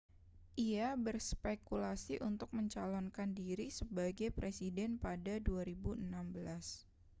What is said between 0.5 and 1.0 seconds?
ia